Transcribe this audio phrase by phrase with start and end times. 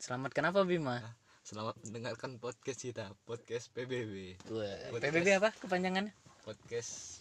[0.00, 0.96] Selamat kenapa Bima?
[1.44, 5.02] Selamat mendengarkan podcast kita, podcast PBB, Wah, Podcast.
[5.04, 6.12] PBB apa kepanjangannya?
[6.40, 7.20] podcast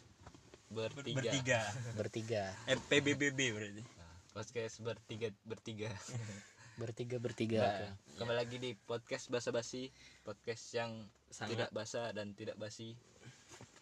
[0.71, 1.19] bertiga.
[1.19, 1.59] bertiga
[1.93, 2.43] Bertiga.
[2.65, 5.89] eh PBBB berarti Nah, podcast bertiga bertiga.
[6.79, 7.59] Bertiga bertiga.
[7.59, 9.91] Nah, kembali lagi di podcast basa basi,
[10.23, 10.91] podcast yang
[11.27, 12.95] Sangat- tidak basa dan tidak basi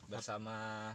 [0.10, 0.90] bersama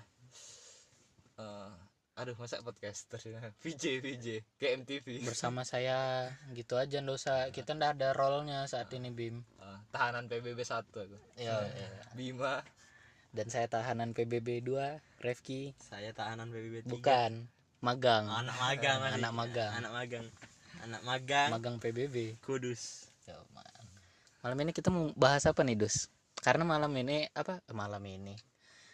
[1.38, 1.72] eh
[2.12, 3.16] aduh masa podcaster
[3.64, 4.26] VJ VJ
[4.60, 9.40] KMTV Bersama saya gitu aja ndak usah kita ndak ada role-nya saat ini Bim.
[9.58, 11.88] Eh, tahanan PBB 1 aku Ya, ya.
[12.12, 12.60] Bima
[13.32, 15.72] Dan saya tahanan PBB 2, Refki.
[15.80, 17.32] saya tahanan PBB tiga Bukan,
[17.80, 18.28] magang.
[18.28, 19.12] anak magang Mas.
[19.16, 19.70] Anak magang.
[19.72, 20.26] anak magang
[20.82, 22.36] anak magang Magang PBB.
[22.40, 23.64] kudus Ya, man.
[24.42, 26.10] Malam ini kita mau bahas apa nih, Dus?
[26.36, 27.62] Karena malam ini apa?
[27.62, 28.34] Eh, Malam ini.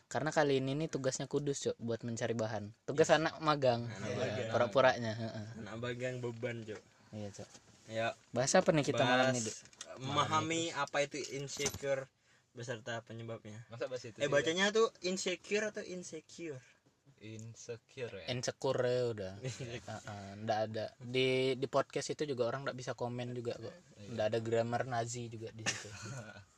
[0.09, 2.73] Karena kali ini nih tugasnya Kudus, Cok, buat mencari bahan.
[2.89, 3.85] Tugas anak magang.
[3.87, 4.49] Anak Ya, magang.
[4.51, 5.47] Pura-puranya, heeh.
[5.61, 6.81] anak magang beban cok
[7.13, 7.49] Iya, Cok.
[7.89, 9.65] ya Bahas apa nih kita malam ini, bahas
[9.99, 12.05] memahami apa itu insecure
[12.53, 16.61] beserta penyebabnya masa bahas itu eh sih, bacanya tuh insecure atau insecure
[17.19, 19.33] insecure ya Insecure ya udah.
[19.91, 20.87] Heeh, ndak ada.
[21.01, 23.75] Di di podcast itu juga orang ndak bisa komen juga kok.
[24.15, 25.89] Ndak ada grammar Nazi juga di situ.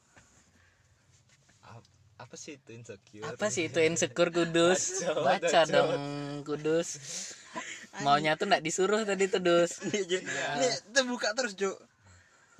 [2.20, 5.00] Ap- apa sih itu insecure Apa sih itu insecure Kudus?
[5.24, 6.04] Baca dong
[6.44, 6.88] Kudus.
[8.04, 9.80] Maunya tuh ndak disuruh tadi tuh, Dus.
[9.82, 10.18] nih Jo.
[10.60, 11.72] nih terbuka terus Jo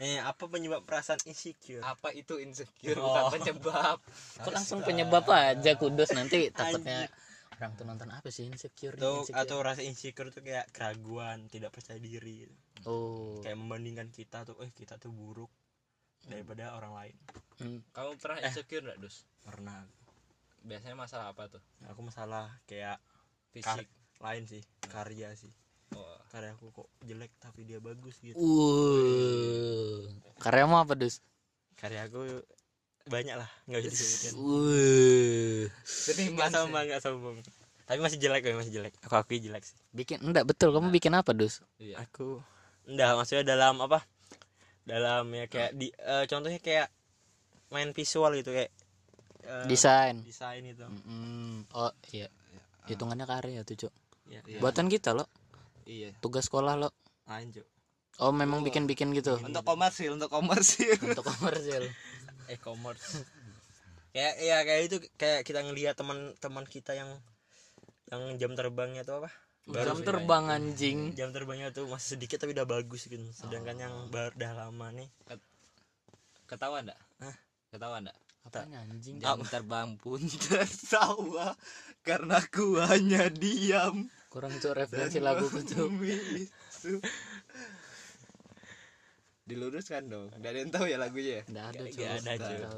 [0.01, 3.13] nih apa penyebab perasaan insecure apa itu insecure Oh.
[3.13, 4.01] bukan penyebab
[4.41, 7.05] Kok langsung penyebab aja kudus nanti takutnya
[7.53, 9.37] orang tuh nonton apa sih insecure, nih, atau insecure.
[9.45, 12.49] atau rasa insecure tuh kayak keraguan tidak percaya diri
[12.89, 15.53] oh kayak membandingkan kita tuh eh kita tuh buruk
[16.31, 17.17] daripada orang lain.
[17.61, 17.81] Hmm.
[17.93, 19.29] kamu pernah insecure nggak dus?
[19.45, 19.85] Pernah.
[20.65, 21.63] Biasanya masalah apa tuh?
[21.93, 22.97] Aku masalah kayak
[23.53, 23.91] fisik.
[24.21, 25.51] lain sih karya sih.
[25.91, 26.15] Oh.
[26.31, 28.39] karya aku kok jelek tapi dia bagus gitu.
[28.39, 30.07] Uh
[30.39, 31.19] karyamu apa dus?
[31.75, 32.47] Karya aku
[33.11, 34.33] banyak lah nggak bisa disebutin.
[34.39, 35.67] Uh
[36.37, 37.37] nggak sombong nggak sombong.
[37.91, 38.95] Tapi masih jelek masih jelek.
[39.03, 39.75] Aku akui jelek sih.
[39.91, 40.71] Bikin enggak betul.
[40.71, 41.59] Kamu bikin apa dus?
[41.83, 41.99] Iya.
[42.07, 42.39] Aku
[42.87, 44.07] enggak maksudnya dalam apa
[44.91, 46.89] dalam ya kayak di eh, contohnya kayak
[47.71, 48.71] main visual gitu kayak
[49.47, 50.21] eh, desain.
[50.27, 52.27] desain itu Hmm, oh iya.
[52.85, 53.93] Hitungannya karya tuh cuk.
[54.27, 54.59] Ya, Iya.
[54.59, 55.27] buatan kita loh
[55.87, 56.11] iya.
[56.19, 56.91] Tugas sekolah lo.
[57.27, 57.67] Cuk.
[58.21, 60.99] oh memang bikin bikin gitu untuk komersil untuk komersil.
[61.07, 61.87] Untuk komersil.
[62.51, 63.23] E-commerce
[64.11, 67.15] kayak ya kayak itu kayak kita ngelihat teman-teman kita yang
[68.11, 69.31] yang jam terbangnya tuh apa
[69.69, 70.99] jam terbang anjing.
[71.13, 73.21] Jam terbangnya tuh masih sedikit tapi udah bagus gitu.
[73.35, 75.09] Sedangkan yang baru udah lama nih.
[76.49, 77.37] Ketawa enggak Hah?
[77.71, 79.17] ketawa enggak apanya anjing?
[79.21, 81.55] Jam terbang pun tertawa
[82.03, 84.09] karena ku hanya diam.
[84.33, 87.03] Kurang cuk referensi lagu Membisu.
[89.47, 90.31] diluruskan dong.
[90.39, 91.45] Nggak ada yang tahu ya lagunya ya?
[91.51, 92.71] Ada cuk ada,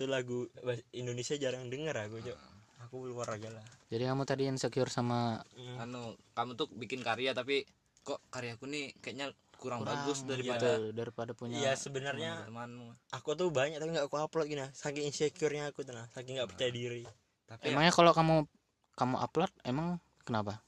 [0.00, 2.38] itu lagu bahasa Indonesia jarang denger aku cok
[2.80, 3.64] aku luar aja lah.
[3.92, 5.76] Jadi kamu tadi insecure sama Hmm.
[5.80, 7.64] anu kamu tuh bikin karya tapi
[8.00, 9.30] kok karyaku nih kayaknya
[9.60, 14.08] kurang, bagus Kurang, daripada gitu, daripada punya Iya sebenarnya temanmu aku tuh banyak tapi nggak
[14.08, 14.64] aku upload gini.
[14.72, 17.04] Saking insecure-nya aku tuh nah saking nggak percaya diri.
[17.44, 18.48] Tapi emangnya kalau kamu
[18.96, 20.64] kamu upload emang kenapa?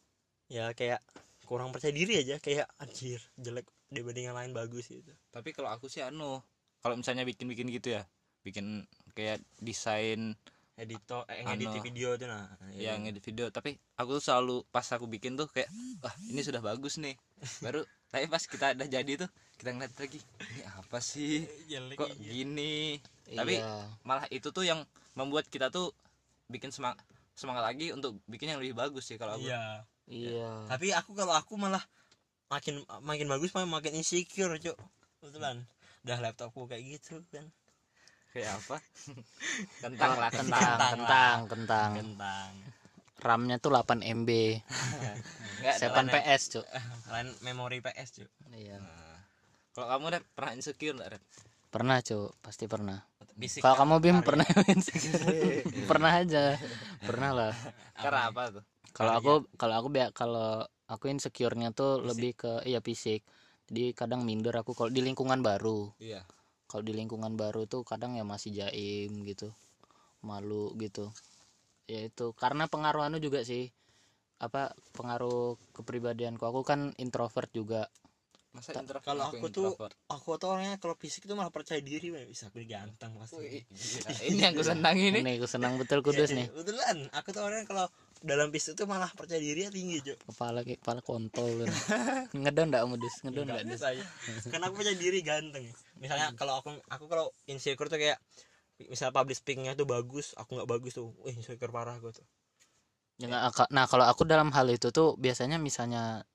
[0.53, 1.01] Ya kayak
[1.49, 2.37] kurang percaya diri aja.
[2.37, 5.13] Kayak anjir jelek dibanding yang lain bagus gitu.
[5.33, 6.45] Tapi kalau aku sih anu
[6.85, 8.05] kalau misalnya bikin bikin gitu ya
[8.43, 8.85] bikin
[9.15, 10.35] kayak desain
[10.73, 11.53] editor eh, Ano.
[11.53, 13.47] ngedit video tuh nah yang ngedit video.
[13.53, 15.69] Tapi aku tuh selalu pas aku bikin tuh kayak
[16.01, 17.15] wah ini sudah bagus nih.
[17.61, 21.45] Baru tapi pas kita udah jadi tuh kita ngeliat lagi ini apa sih?
[21.69, 22.99] Jelek kok gini?
[23.33, 23.89] Tapi Iya.
[24.05, 24.85] malah itu tuh yang
[25.17, 25.93] membuat kita tuh
[26.49, 27.01] bikin semangat
[27.33, 29.49] semangat lagi untuk bikin yang lebih bagus sih kalau aku.
[29.49, 29.85] Iya.
[30.09, 30.51] Iya.
[30.69, 31.81] Tapi aku kalau aku malah
[32.53, 34.77] makin makin bagus malah makin insecure cok
[35.25, 35.65] betulan
[36.05, 37.49] udah laptopku kayak gitu kan
[38.33, 38.77] kayak apa?
[39.85, 41.39] Kentang lah kentang kentang kentang.
[41.47, 41.91] Kentang.
[42.01, 42.51] Kentang.
[43.23, 44.31] RAM-nya tuh 8 MB
[45.63, 46.67] Nggak, setan lain- PS cuk.
[47.07, 48.83] Lain memori PS cok iya.
[48.83, 49.15] Nah,
[49.73, 51.23] kalau kamu udah pernah insecure nggak Red?
[51.71, 52.35] pernah cuk.
[52.43, 52.99] Pasti pernah.
[53.33, 54.27] Fisik kalau kamu bim karya.
[54.27, 54.47] pernah
[55.91, 56.45] pernah aja.
[57.01, 57.53] Pernah lah.
[57.95, 58.65] Karena apa tuh?
[58.93, 63.23] Kalau aku kalau aku biar kalau aku insecure-nya tuh lebih ke iya fisik.
[63.71, 65.95] Jadi kadang minder aku kalau di lingkungan baru.
[66.03, 66.27] Iya
[66.73, 69.53] kalau di lingkungan baru tuh kadang ya masih jaim gitu
[70.25, 71.13] malu gitu.
[71.85, 73.69] Ya itu karena pengaruh anu juga sih.
[74.41, 76.41] Apa pengaruh kepribadianku.
[76.41, 77.93] Aku kan introvert juga.
[78.57, 79.05] Masa introvert?
[79.05, 79.95] Kalau aku tuh introvert?
[80.09, 82.25] aku tuh orangnya kalau fisik tuh malah percaya diri Weh.
[82.25, 84.11] bisa aku ganteng pasti Wih, gila.
[84.33, 86.49] ini yang gue senang ini ini aku senang betul kudus nih.
[86.57, 86.97] betulan.
[87.13, 87.87] Aku tuh orangnya kalau
[88.23, 91.67] dalam pis itu malah percaya diri tinggi cok kepala kayak kepala kontol
[92.43, 94.03] ngedon ndak modus ngedon ndak saya
[94.49, 95.67] karena aku percaya diri ganteng.
[95.99, 98.19] Misalnya kalau aku aku kalau insecure tuh kayak
[98.89, 102.27] misalnya public speakingnya tuh bagus aku nggak bagus tuh wih insecure parah gue tuh.
[103.21, 103.29] Ya,
[103.71, 106.27] nah kalau aku dalam hal itu tuh biasanya misalnya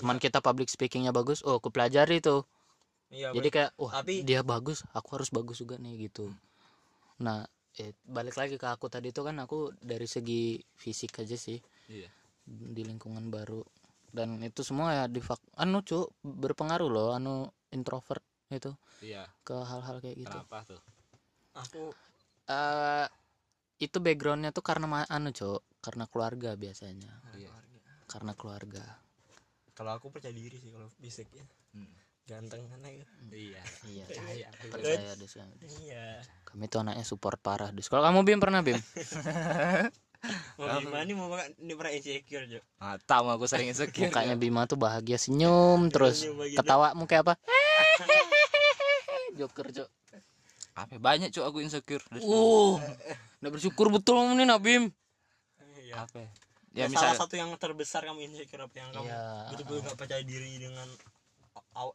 [0.00, 2.42] teman kita public speakingnya bagus oh aku pelajari tuh.
[3.06, 6.34] Iya jadi kayak wah Tapi- dia bagus aku harus bagus juga nih gitu.
[7.22, 7.46] Nah
[7.76, 11.60] eh, balik lagi ke aku tadi tuh kan aku dari segi fisik aja sih.
[11.92, 12.08] Iya.
[12.46, 13.60] Di lingkungan baru.
[14.08, 18.72] Dan itu semua ya di fak- anu cuk berpengaruh loh anu introvert itu.
[19.04, 19.28] Iya.
[19.44, 20.38] Ke hal-hal kayak gitu.
[20.40, 20.80] Kenapa tuh?
[21.56, 21.82] Aku
[22.48, 23.06] eh
[23.76, 27.12] itu backgroundnya tuh karena ma- anu cuk karena keluarga biasanya.
[27.36, 27.52] Iya.
[28.08, 28.84] Karena keluarga.
[29.76, 31.44] Kalau aku percaya diri sih kalau fisik ya.
[31.76, 31.92] Hmm.
[32.26, 32.90] Ganteng kan ya
[33.30, 34.04] iya iya
[34.58, 34.98] Percaya.
[34.98, 35.54] percaya dus kami.
[35.80, 36.20] iya.
[36.42, 38.76] Kami tuh anaknya support parah dus kalau kamu bim pernah bim?
[40.58, 41.52] Mau gimana nih mau makan?
[41.56, 46.20] Ini pernah insecure cok ah tahu aku sering insecure mukanya Bima tuh bahagia senyum terus
[46.20, 46.58] Senyum begitu.
[46.58, 47.32] ketawa muka apa?
[49.38, 49.88] Joker cok
[50.74, 50.90] apa?
[50.92, 52.76] Ya, banyak cuk aku insecure Terus, uh
[53.38, 54.82] udah bersyukur betul kamu nih Nabim
[55.78, 56.02] iya.
[56.02, 56.18] Apa?
[56.18, 56.26] Ya,
[56.74, 59.20] ya, ya salah misalnya satu yang terbesar kamu insecure apa yang kamu Iya.
[59.48, 60.84] betul-betul gak percaya diri dengan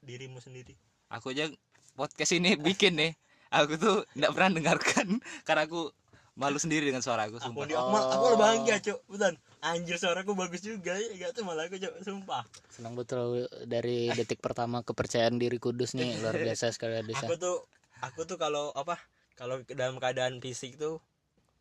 [0.01, 0.73] dirimu sendiri?
[1.09, 1.49] Aku aja
[1.93, 3.11] podcast ini bikin nih.
[3.51, 5.07] Aku tuh nggak pernah dengarkan
[5.47, 5.91] karena aku
[6.31, 7.67] malu sendiri dengan suara aku aku sumpah.
[7.67, 11.27] Di aku, mal- aku malah bangga cok betul anjir suaraku bagus juga ya.
[11.27, 12.43] Gak tuh malah aku cok sumpah.
[12.71, 16.15] Senang betul dari detik pertama kepercayaan diri kudus nih.
[16.23, 17.03] Luar biasa sekali ya.
[17.03, 17.57] Desa aku tuh
[17.99, 18.95] aku tuh kalau apa
[19.35, 21.03] kalau dalam keadaan fisik tuh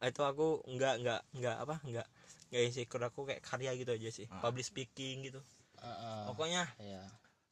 [0.01, 2.07] itu aku nggak nggak nggak apa nggak
[2.55, 3.03] nggak insecure.
[3.03, 4.27] Aku kayak karya gitu aja sih.
[4.31, 4.39] Ah.
[4.39, 5.43] public speaking gitu.
[5.81, 6.23] Heeh.
[6.31, 7.03] pokoknya Iya.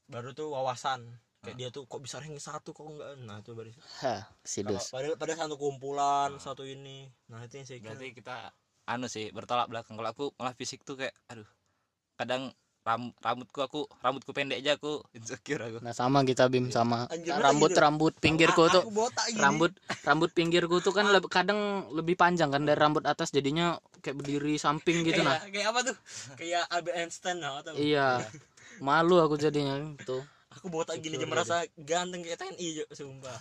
[0.08, 1.04] Baru tuh wawasan.
[1.38, 1.58] Kayak Ah.
[1.62, 3.14] dia tuh kok bisa ranking satu kok enggak?
[3.22, 3.70] Nah itu baru
[4.02, 4.90] Hah, si dus.
[4.90, 7.06] Pada pada satu kumpulan satu ini.
[7.30, 8.50] Nah itu insecure berarti kita
[8.88, 9.94] anu sih bertolak belakang.
[9.94, 11.46] Kalau aku malah fisik tuh kayak aduh
[12.18, 12.50] kadang
[12.82, 15.78] ram, rambutku aku rambutku pendek aja aku insecure aku.
[15.78, 17.80] Nah sama kita bim sama Anjir, rambut gitu.
[17.86, 18.82] rambut pinggirku A- tuh.
[19.38, 19.72] rambut
[20.02, 24.58] rambut pinggirku tuh kan leb- kadang lebih panjang kan dari rambut atas jadinya kayak berdiri
[24.58, 25.38] samping gitu kayak, nah.
[25.54, 25.96] kayak apa tuh?
[26.34, 28.18] Kayak Albert Einstein nah, atau iya
[28.82, 30.22] malu aku jadinya tuh
[30.58, 33.38] aku botak gini aja merasa ganteng kayak TNI sumpah.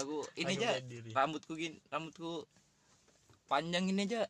[0.00, 0.80] Aku ini aja
[1.12, 2.48] rambutku gini rambutku
[3.50, 4.24] panjang ini aja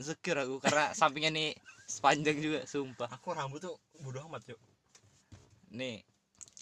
[0.00, 1.48] insecure aku karena sampingnya nih
[1.84, 3.12] sepanjang juga sumpah.
[3.12, 4.60] Aku rambut tuh bodoh amat Cuk.
[5.72, 6.04] nih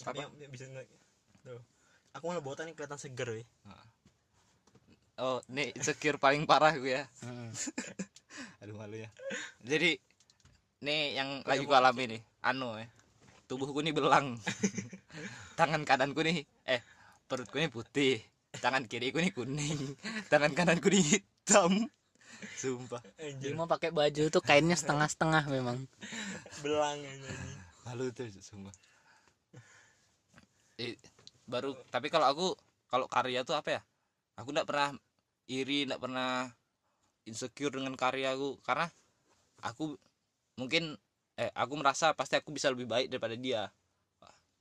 [0.03, 0.33] Tapi apa?
[0.39, 0.85] yang bisa nggak
[1.45, 1.61] tuh.
[2.11, 3.43] Aku malah botak nih kelihatan seger ya
[5.21, 7.05] oh nih insecure paling parah gue ya.
[7.21, 7.49] Heeh.
[8.65, 9.09] aduh malu ya.
[9.61, 10.01] Jadi
[10.81, 12.89] nih yang lagi ku alami nih anu ya
[13.51, 14.39] tubuhku nih belang.
[15.59, 16.79] Tangan kananku nih eh
[17.27, 18.23] perutku nih putih.
[18.63, 19.99] Tangan kiriku nih kuning.
[20.31, 21.91] Tangan kananku nih hitam.
[22.55, 23.03] Sumpah.
[23.19, 23.51] Anjir.
[23.51, 25.83] Bima pakai baju tuh kainnya setengah-setengah memang.
[26.63, 27.03] Belang
[27.83, 28.71] malu tuh sumpah.
[30.79, 30.95] Eh,
[31.43, 32.47] baru tapi kalau aku
[32.87, 33.81] kalau karya tuh apa ya?
[34.39, 34.95] Aku nggak pernah
[35.51, 36.47] iri nggak pernah
[37.27, 38.87] insecure dengan karyaku karena
[39.59, 39.99] aku
[40.55, 40.95] mungkin
[41.41, 43.73] eh aku merasa pasti aku bisa lebih baik daripada dia.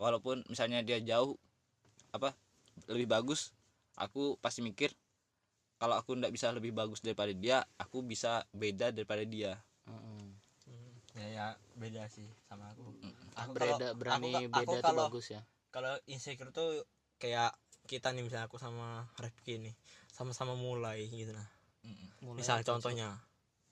[0.01, 1.37] Walaupun misalnya dia jauh
[2.11, 2.33] apa
[2.89, 3.53] lebih bagus
[3.95, 4.91] aku pasti mikir
[5.77, 9.61] kalau aku nggak bisa lebih bagus daripada dia aku bisa beda daripada dia.
[9.85, 10.25] Heeh.
[10.65, 10.91] Hmm,
[11.21, 11.47] ya ya
[11.77, 12.89] beda sih sama aku.
[13.37, 15.41] Aku Beda kalau- berani aku, aku beda tuh kalau bagus ya.
[15.71, 16.83] kalau insecure tuh
[17.21, 17.53] kayak
[17.85, 19.75] kita nih misalnya aku sama Rifki nih
[20.11, 21.49] sama-sama mulai gitu nah.
[22.25, 23.09] Mulai misal apa, contohnya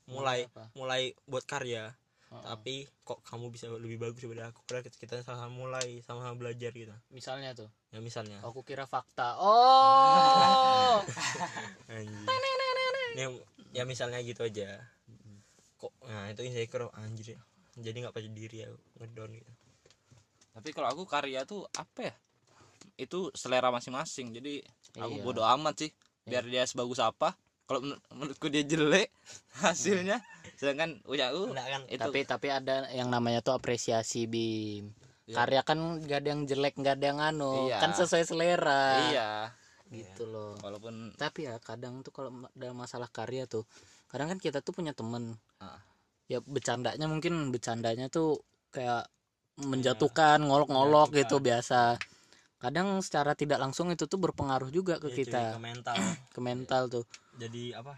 [0.09, 0.73] mulai apa?
[0.73, 1.92] mulai buat karya
[2.28, 2.44] Heeh.
[2.44, 4.61] tapi kok kamu bisa lebih bagus daripada aku?
[4.68, 6.92] Karena kita sama-sama mulai sama-sama belajar gitu.
[7.08, 7.73] Misalnya tuh?
[7.88, 8.44] Ya misalnya.
[8.44, 9.40] Aku kira fakta.
[9.40, 11.00] Oh!
[11.88, 12.28] Anjir.
[13.16, 13.32] Ya,
[13.73, 14.76] ya misalnya gitu aja.
[15.80, 17.40] Kok nah itu insecure anjir.
[17.80, 19.52] Jadi nggak percaya diri aku ngedown gitu.
[20.52, 22.14] Tapi kalau aku karya tuh apa ya?
[23.00, 24.37] Itu selera masing-masing.
[24.37, 24.61] Jadi
[25.00, 25.25] aku Iya.
[25.25, 25.90] bodoh amat sih.
[26.28, 27.32] Biar dia sebagus apa
[27.68, 29.12] kalau menur- menurutku dia jelek
[29.62, 30.25] hasilnya
[30.56, 31.82] sedangkan enggak kan?
[31.87, 34.90] itu tapi tapi ada yang namanya tuh apresiasi bim.
[35.28, 35.44] Iya.
[35.44, 37.68] karya kan gak ada yang jelek gak ada yang anu.
[37.68, 37.84] Iya.
[37.84, 39.12] kan sesuai selera.
[39.12, 39.30] Iya.
[39.92, 40.56] Gitu loh.
[40.64, 43.68] Walaupun tapi ya kadang tuh kalau dalam masalah karya tuh
[44.08, 45.37] kadang kan kita tuh punya temen.
[45.60, 45.84] Ah.
[46.28, 49.08] ya bercandanya mungkin bercandanya tuh kayak
[49.60, 51.96] menjatuhkan ngolok-ngolok gitu biasa.
[52.58, 55.42] Kadang secara tidak langsung itu tuh berpengaruh juga ke Ya, kita.
[55.54, 55.96] ke mental.
[56.34, 57.04] Ke mental tuh
[57.38, 57.95] jadi apa?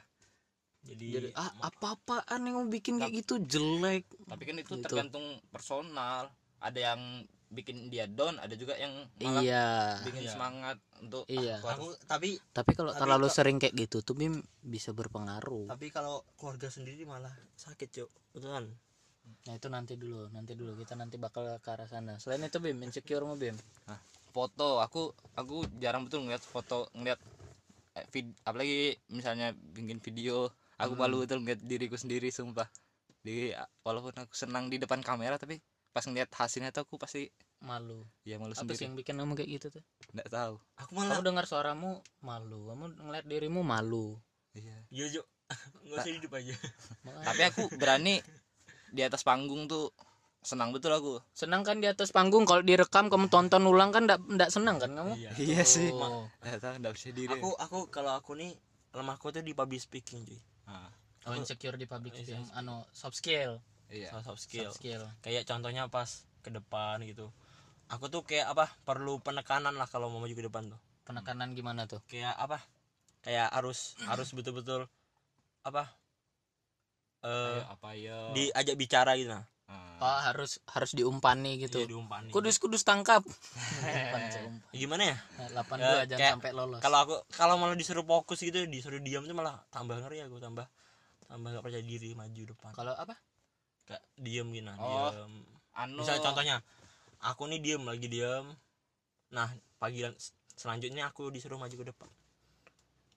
[0.80, 3.36] Jadi, jadi ah apa-apaan yang mau bikin kayak gitu?
[3.38, 4.08] Jelek.
[4.24, 4.80] Tapi kan itu Gitu.
[4.82, 6.32] tergantung personal.
[6.56, 7.00] Ada yang
[7.50, 9.98] bikin dia down ada juga yang malah iya.
[10.00, 10.32] bikin Iya.
[10.32, 11.58] semangat untuk Iya.
[11.58, 15.66] ah, aku tapi tapi kalau Tapi terlalu kok- sering kayak gitu tuh bim bisa berpengaruh.
[15.66, 18.10] Tapi kalau keluarga sendiri malah sakit cuk.
[18.32, 18.70] Betulan
[19.42, 20.74] nah itu nanti dulu nanti dulu.
[20.76, 22.16] Kita nanti bakal ke arah sana.
[22.16, 23.58] Selain itu bim insecure mau bim
[24.30, 24.78] foto.
[24.78, 27.18] Aku aku jarang betul ngeliat foto ngeliat
[28.08, 30.48] vid, apalagi misalnya bikin video
[30.80, 31.02] aku Hmm.
[31.04, 32.66] malu betul ngeliat diriku sendiri sumpah.
[33.20, 33.52] Di
[33.84, 35.60] walaupun aku senang di depan kamera tapi
[35.92, 37.28] pas ngeliat hasilnya tuh aku pasti
[37.60, 38.06] malu.
[38.24, 39.84] Ya malu apa sih sendiri yang bikin kamu kayak gitu tuh?
[40.16, 40.54] Nggak tahu.
[40.80, 42.72] Aku malah kamu dengar suaramu malu.
[42.72, 44.16] Kamu ngeliat dirimu malu.
[44.56, 44.76] Iya.
[44.88, 45.06] Iya
[45.84, 46.54] nggak usah hidup aja.
[47.04, 48.22] Tapi aku berani
[48.90, 49.90] di atas panggung tuh
[50.40, 51.20] senang betul aku.
[51.36, 54.90] Senang kan di atas panggung kalau direkam kamu tonton ulang kan ndak ndak senang kan
[54.92, 55.12] kamu?
[55.16, 55.30] Iya.
[55.36, 55.92] Iya sih.
[55.92, 57.36] Nggak tahu nggak bisa diri.
[57.36, 58.56] Aku aku kalau aku nih
[58.96, 60.40] lemahku tuh di public speaking cuy.
[60.70, 60.88] Ah,
[61.28, 62.42] oh insecure di public Iya, speaking.
[62.56, 63.60] anu soft skill.
[63.92, 64.16] Iya.
[64.22, 64.70] Soft skill.
[64.72, 65.02] Soft skill.
[65.20, 66.08] Kayak contohnya pas
[66.40, 67.28] ke depan gitu.
[67.90, 70.80] Aku tuh kayak apa perlu penekanan lah kalau mau maju ke depan tuh.
[71.04, 72.00] Penekanan gimana tuh?
[72.06, 72.62] Kayak apa?
[73.20, 74.86] Kayak harus harus betul-betul
[75.66, 75.90] apa?
[77.20, 79.44] Eh Ayo, apa ya diajak bicara gitu nah.
[79.44, 79.44] Ah,
[80.00, 81.84] oh harus harus diumpani gitu.
[81.84, 82.32] Iya, diumpani.
[82.32, 83.20] Kudus kudus tangkap.
[83.22, 84.72] Umpan seumpan.
[84.72, 85.16] gimana ya?
[85.48, 86.80] Delapan Ya, dua jangan kayak sampai lolos.
[86.80, 90.64] kalau aku kalau malah disuruh fokus gitu disuruh diam tuh malah tambah ngeri aku tambah
[91.28, 92.72] tambah gak percaya diri maju depan.
[92.72, 93.14] Kalau apa?
[93.84, 95.12] Kayak diem gitu nah Oh.
[95.12, 95.32] diem.
[95.72, 96.00] anu.
[96.02, 96.56] Misalnya contohnya
[97.20, 98.46] aku nih diem lagi diem.
[99.30, 102.08] Nah panggilan s- selanjutnya aku disuruh maju ke depan.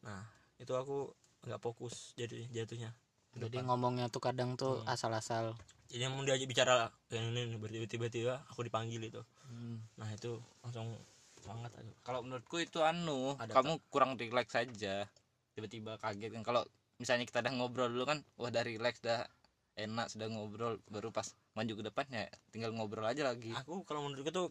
[0.04, 0.22] Nah
[0.60, 1.10] itu aku
[1.44, 2.96] nggak fokus jadi jatuhnya
[3.34, 3.68] ke jadi depan.
[3.68, 4.90] ngomongnya tuh kadang tuh Hmm.
[4.90, 5.58] asal-asal
[5.90, 9.82] jadi mau diajak bicara kayak ini tiba-tiba aku dipanggil itu Hmm.
[9.96, 10.94] nah itu langsung
[11.36, 15.06] semangat aku kalau menurutku itu anu Ada kamu kurang relax saja
[15.52, 16.62] tiba-tiba kaget kan kalau
[16.98, 19.26] misalnya kita udah ngobrol dulu kan wah udah relax dah
[19.74, 24.30] enak sudah ngobrol baru pas maju ke depannya tinggal ngobrol aja lagi aku kalau menurutku
[24.30, 24.48] tuh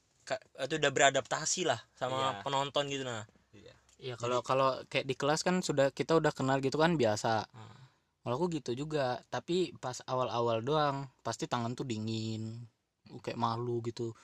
[0.59, 2.43] itu udah beradaptasi lah sama Iya.
[2.43, 3.23] penonton gitu nah
[4.03, 7.47] Iya kalau kalau kayak di kelas kan sudah kita udah kenal gitu kan biasa.
[7.47, 7.82] Hmm.
[8.23, 12.63] Kalau aku gitu juga, tapi pas awal-awal doang pasti tangan tuh dingin,
[13.09, 14.15] uh, kayak malu gitu.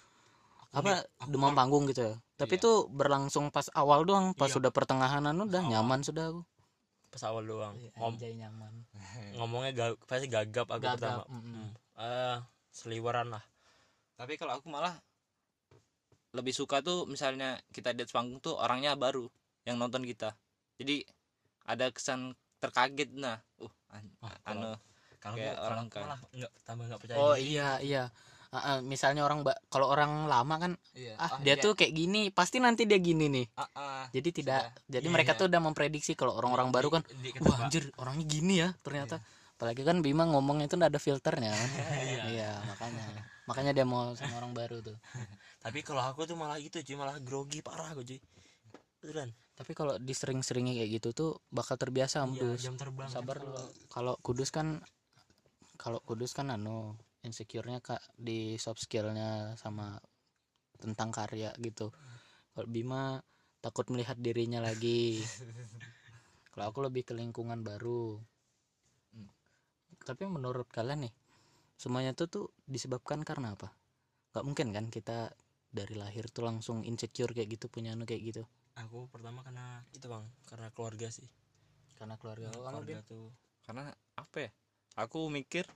[0.70, 2.14] Apa aku demam kalau- panggung gitu ya.
[2.36, 2.62] Tapi Iya.
[2.62, 4.54] tuh berlangsung pas awal doang, pas Iya.
[4.54, 5.72] sudah pertengahanan udah awal.
[5.72, 6.42] nyaman sudah aku.
[7.08, 8.84] pas awal doang Ngom- Anjay nyaman.
[9.40, 11.32] ngomongnya ga- pasti gagap aku pertama Gagap.
[11.32, 11.56] mm-mm.
[11.56, 11.70] Hmm.
[11.96, 12.36] eh
[12.70, 13.40] seliweran lah
[14.14, 14.92] tapi kalau aku malah
[16.30, 19.24] lebih suka tuh misalnya kita di atas panggung tuh orangnya baru
[19.64, 20.36] yang nonton kita
[20.76, 21.00] jadi
[21.64, 24.70] ada kesan terkaget nah uh an- Oh, anu
[25.18, 26.02] kalau Kayak orang kan.
[26.06, 27.54] malah nggak tambah nggak percaya Oh diri.
[27.54, 28.04] iya iya.
[28.48, 32.56] Ah, ah, misalnya orang kalau orang lama kan iya ah dia tuh kayak gini, pasti
[32.64, 33.46] nanti dia gini nih.
[33.60, 34.04] ah, ah.
[34.08, 35.38] Jadi tidak jadi Iya, mereka iya.
[35.44, 39.20] tuh udah memprediksi kalau orang-orang baru kan Di- di- Wah anjir orangnya gini ya ternyata
[39.58, 41.68] Apalagi kan Bima ngomongnya itu nggak ada filternya kan
[42.08, 42.22] Iya.
[42.24, 43.04] Iya makanya
[43.44, 44.96] Makanya dia mau sama orang baru tuh
[45.64, 48.16] tapi kalau aku tuh malah gitu cuy malah grogi parah aku cuy
[49.04, 49.28] beneran
[49.58, 53.58] Tapi kalau disering-seringnya kayak gitu tuh bakal terbiasa iya, Ambus jam terbang Sabar dulu.
[53.90, 54.78] Kalau kudus kan
[55.74, 56.94] Kalau kudus kan anu
[57.26, 59.98] Insecure-nya kak di soft skill-nya sama
[60.78, 61.90] tentang karya gitu.
[62.54, 63.18] Kalau Bima
[63.58, 65.18] takut melihat dirinya lagi.
[66.54, 68.22] Kalau aku lebih ke lingkungan baru.
[69.10, 69.30] Hmm.
[70.06, 71.14] Tapi menurut kalian nih
[71.78, 73.70] Semuanya tuh tuh disebabkan karena apa?
[74.34, 75.30] Gak mungkin kan kita
[75.70, 78.42] dari lahir tuh langsung insecure kayak gitu punya anu kayak gitu
[78.78, 81.26] aku pertama karena itu bang karena keluarga sih.
[81.98, 82.54] Karena keluarga.
[82.54, 83.28] Kamu, keluarga tuh.
[83.66, 84.50] Karena apa ya?
[84.98, 85.66] Aku mikir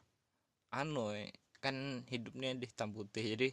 [0.73, 1.14] anu
[1.62, 3.49] kan hidupnya di hitam putih jadi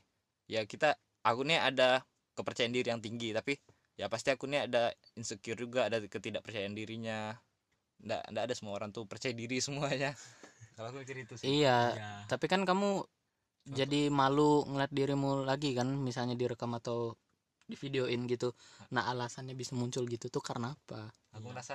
[0.50, 2.01] ya kita aku nih ada
[2.34, 3.53] kepercayaan diri yang tinggi tapi
[4.00, 7.36] ya pasti aku nih ada insecure juga ada ketidakpercayaan dirinya.
[8.00, 10.15] Ndak ndak ada semua orang tuh percaya diri semuanya.
[10.79, 11.65] Kalau aku mikir itu sih.
[11.65, 12.12] Iya Iya.
[12.32, 13.03] tapi kan kamu
[13.70, 17.13] jadi malu ngeliat dirimu lagi kan misalnya direkam atau
[17.70, 18.50] di videoin gitu
[18.90, 21.14] nah alasannya bisa muncul gitu tuh karena apa?
[21.38, 21.54] Aku Iya.
[21.54, 21.74] merasa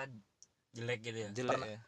[0.74, 1.28] jelek gitu ya.
[1.30, 1.80] Jelek Pernah- ya?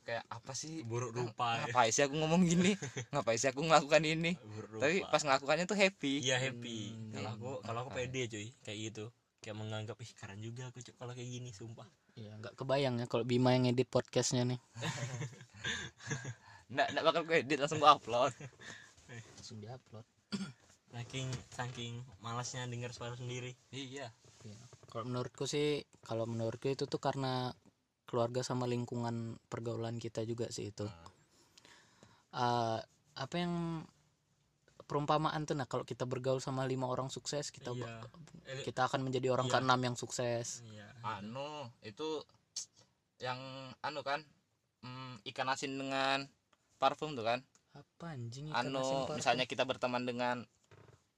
[0.00, 0.82] kayak apa sih?
[0.82, 1.70] Buruk rupa ya.
[1.70, 2.74] ngapain sih aku ngomong gini?
[3.14, 4.34] Ngapain sih aku ngelakukan ini?
[4.42, 6.18] Buruk tapi pas ngelakukannya tuh happy.
[6.18, 6.78] Iya happy.
[6.90, 7.36] Hmm, kalau iya.
[7.38, 8.48] aku kalau aku pede cuy.
[8.66, 9.04] Kayak gitu.
[9.38, 11.86] Kayak menganggap ih keren juga aku Cuk, kalau kayak gini sumpah.
[12.18, 14.58] Iya nggak kebayang ya kalau Bima yang edit podcastnya nih.
[16.70, 18.32] Nggak nggak bakal gue edit langsung gue upload.
[19.38, 20.06] Langsung diupload
[20.90, 23.54] saking saking malasnya dengar suara sendiri.
[23.70, 24.10] Iya.
[24.90, 27.54] Kalau menurutku sih kalau menurutku itu tuh karena
[28.10, 30.86] keluarga sama lingkungan pergaulan kita juga sih itu.
[32.30, 32.80] Eh,
[33.14, 33.86] apa yang
[34.90, 38.02] perumpamaan tuh nah kalau kita bergaul sama lima orang sukses kita Iya.
[38.66, 39.62] Kita akan menjadi orang Iya.
[39.62, 40.66] keenam yang sukses.
[40.66, 40.90] Iya.
[41.06, 42.26] Anu itu
[43.22, 43.38] yang
[43.78, 44.26] anu kan
[44.82, 46.26] mm, ikan asin dengan
[46.82, 47.38] parfum tuh kan.
[47.78, 49.14] Apa anjing ikan asin anu parfum?
[49.22, 50.42] misalnya kita berteman dengan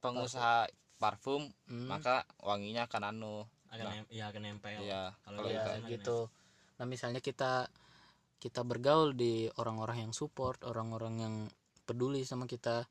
[0.02, 0.66] pengusaha
[0.98, 1.86] parfum Hmm.
[1.88, 3.34] maka wanginya akan anu
[3.70, 4.04] akan Nah.
[4.10, 6.18] iya akan nempel ya Kalau kita ya gitu
[6.76, 7.70] nah misalnya kita
[8.36, 11.34] kita bergaul di orang-orang yang support orang-orang yang
[11.82, 12.84] peduli sama kita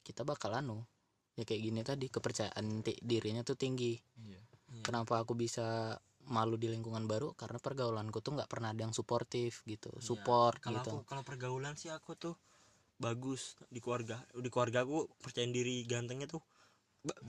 [0.00, 0.86] kita bakal anu
[1.34, 2.64] ya kayak gini tadi kepercayaan
[3.02, 4.40] dirinya tuh tinggi Iya.
[4.72, 4.82] Iya.
[4.82, 9.62] kenapa aku bisa malu di lingkungan baru karena pergaulanku tuh nggak pernah ada yang suportif
[9.62, 10.02] gitu Iya.
[10.02, 12.34] support kalau gitu aku kalau pergaulan sih aku tuh
[12.96, 14.20] bagus di keluarga.
[14.32, 16.42] Di keluarga aku percaya diri gantengnya tuh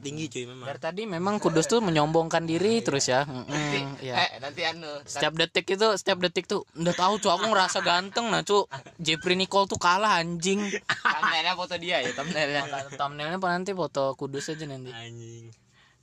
[0.01, 0.65] tinggi cuy memang.
[0.65, 3.29] Dari tadi memang kudus tuh menyombongkan diri terus ya.
[3.29, 7.45] Mm-mm, ya eh nanti anu setiap detik itu setiap detik tuh udah tahu cu aku
[7.45, 8.65] ngerasa ganteng nah cu
[8.97, 10.65] Jeffrey Nicole tuh kalah anjing.
[10.81, 12.89] Thumbnailnya foto dia ya thumbnailnya.
[12.97, 14.89] Thumbnailnya apa nanti foto kudus aja nanti.
[14.89, 15.53] Anjing.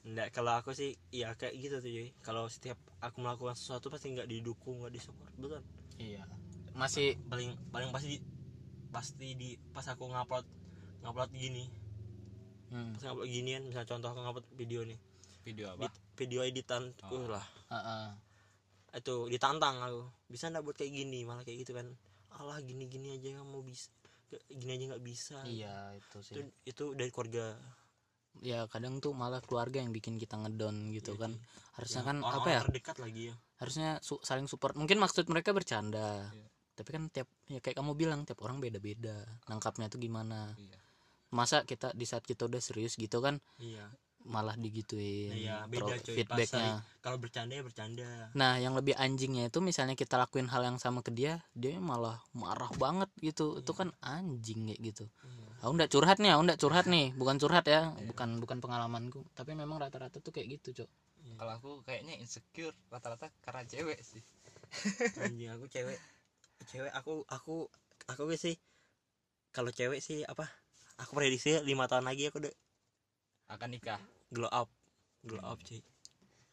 [0.06, 2.08] Enggak kalau aku sih ya kayak gitu tuh cuy.
[2.22, 5.62] Kalau setiap aku melakukan sesuatu pasti nggak didukung nggak disupport betul?
[5.98, 6.22] Iya.
[6.78, 8.22] Masih paling paling pasti
[8.94, 10.46] pasti di pas aku ngupload
[11.02, 11.66] ngupload gini.
[12.70, 14.98] Hmm, pas ngupload ginian misalnya contoh aku ngupload video nih.
[15.42, 17.26] Video di, apa video editan Oh.
[17.26, 17.44] lah.
[17.68, 18.14] Uh-uh.
[18.94, 20.06] itu ditantang aku.
[20.24, 21.26] Bisa nggak buat kayak gini?
[21.26, 21.90] Malah kayak gitu kan.
[22.30, 23.90] Allah gini gini aja kamu bisa.
[24.30, 25.36] Kayak gini aja nggak bisa.
[25.42, 26.34] Iya itu itu sih.
[26.64, 27.58] Itu dari keluarga.
[28.38, 31.32] Ya kadang tuh malah keluarga yang bikin kita ngedon gitu Iya, kan.
[31.32, 31.42] cuy.
[31.74, 32.60] harusnya Ya, kan orang-orang apa ya?
[32.64, 33.34] terdekat lagi ya.
[33.56, 34.74] Harusnya su- saling support.
[34.74, 36.30] Mungkin maksud mereka bercanda.
[36.30, 36.46] Iya.
[36.74, 39.14] Tapi kan tiap ya kayak kamu bilang tiap orang beda-beda
[39.46, 40.52] nangkapnya tuh gimana.
[40.58, 40.78] Iya.
[41.30, 43.90] masa kita di saat kita udah serius gitu kan iya.
[44.22, 46.14] malah digituin Iya, beda, cuy.
[46.22, 46.78] feedbacknya.
[47.02, 48.30] kalau bercanda ya bercanda.
[48.38, 52.22] Nah yang lebih anjingnya itu misalnya kita lakuin hal yang sama ke dia dia malah
[52.32, 53.58] marah banget gitu.
[53.58, 55.04] Itu kan anjing kayak gitu.
[55.26, 55.66] Iya.
[55.66, 57.06] aku nggak curhat nih aku nggak curhat nih.
[57.18, 59.20] Bukan curhat ya bukan bukan pengalamanku.
[59.34, 60.90] Tapi memang rata-rata tuh kayak gitu cok.
[61.34, 64.22] Kalau aku kayaknya insecure rata-rata karena cewek sih.
[65.20, 65.98] Anjing aku cewek
[66.68, 67.68] cewek aku aku
[68.08, 68.56] aku sih.
[69.54, 70.50] Kalau cewek sih apa
[70.98, 72.54] aku prediksi lima tahun lagi aku udah
[73.54, 74.00] akan nikah.
[74.32, 74.68] Glow up.
[75.24, 75.80] Glow up cuy.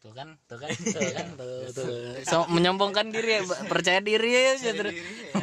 [0.01, 1.87] Tuh kan tuh kan tuh kan tuh, tuh.
[2.25, 4.89] So, menyombongkan diri ya percaya diri ya sudah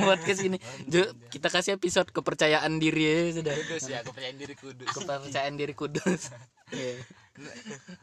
[0.03, 0.59] buat ke sini
[0.91, 3.55] Ju, kita kasih episode kepercayaan diri ya sudah.
[3.55, 4.89] Kudus ya aku percaya diri kudus.
[4.91, 6.23] Kepercayaan diri kudus.
[6.69, 7.01] Iya.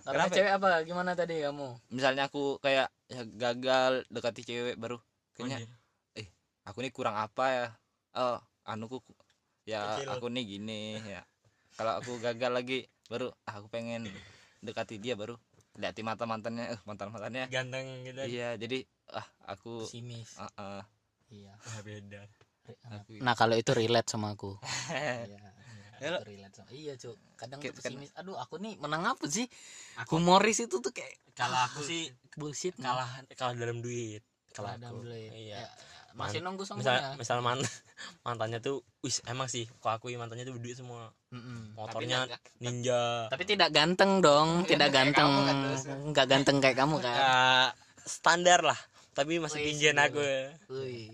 [0.01, 0.34] Karena Kenapa?
[0.34, 0.36] ya?
[0.41, 0.69] cewek apa?
[0.89, 1.69] Gimana tadi kamu?
[1.93, 4.97] Misalnya aku kayak ya, gagal dekati cewek baru.
[5.38, 5.85] Kayaknya Anjir.
[6.65, 7.67] Aku ini kurang apa ya?
[8.15, 9.17] Oh anuku ku-
[9.63, 10.10] ya Kecil.
[10.12, 11.21] aku nih gini ya.
[11.75, 14.10] Kalau aku gagal lagi baru ah, aku pengen
[14.60, 15.38] dekati dia baru.
[15.75, 18.21] Lihat mata mantannya eh mantan mantannya ganteng gitu.
[18.25, 18.82] Iya jadi
[19.13, 20.39] ah aku pesimis.
[20.39, 20.84] Ah, ah,
[21.30, 21.54] iya.
[21.62, 22.25] Ah, beda.
[23.01, 24.58] Aku nah kalau itu relate sama aku.
[25.30, 25.39] Iya
[25.95, 27.15] Ya, itu relate sama iya cuk.
[27.39, 28.12] Kadang Kayak- tuh pesimis.
[28.19, 29.47] Aduh aku nih menang apa sih?
[29.95, 33.08] Aku- humoris itu tuh kayak kalau aku sih bullshit kalah
[33.39, 34.19] kalah dalam duit.
[34.51, 35.15] Kalah kalau aku.
[35.15, 35.32] iya.
[35.32, 35.63] Iya
[36.15, 37.60] masih nunggu misal semuanya misal man,
[38.25, 41.12] mantannya tuh wis emang sih kok aku mantannya tuh duit semua.
[41.36, 41.75] Mm-mm.
[41.75, 43.28] motornya nggak- ninja.
[43.28, 45.28] Tapi tidak ganteng dong tidak ganteng.
[45.28, 45.58] kan,
[46.10, 47.15] nggak ganteng kayak kamu kan?
[47.15, 47.69] Ah,
[48.01, 48.80] standar lah
[49.12, 50.08] tapi masih gila.
[50.08, 50.23] aku.
[50.71, 51.12] Wih.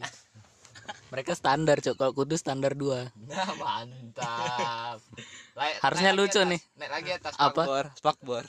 [1.09, 1.95] mereka standar cok.
[1.95, 3.09] Kalau kudus standar dua.
[3.25, 4.97] Nah mantap
[5.51, 6.61] Lai- Harusnya naik lagi lucu atas- nih.
[6.73, 7.43] naik lagi atas Apa?
[7.43, 7.85] spakbor.
[7.93, 8.43] Spakbor.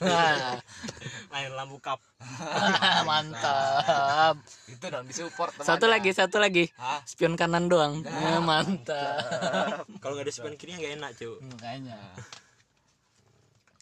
[1.31, 1.99] Main lampu kap
[3.09, 4.39] mantap.
[4.65, 6.71] Itu dong disupport satu lagi satu lagi.
[6.75, 7.03] Hah?
[7.03, 7.99] spion kanan doang.
[8.01, 9.83] Ya, mantap.
[9.99, 11.99] Kalau nggak ada spion kiri nggak enak cuy makanya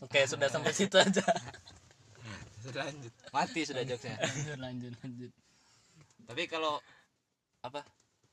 [0.01, 1.21] oke sudah sampai situ aja.
[2.59, 3.13] Sudah lanjut.
[3.29, 4.17] Mati sudah jokesnya.
[4.17, 5.31] lanjut lanjut lanjut.
[6.25, 6.81] Tapi kalau
[7.61, 7.85] apa?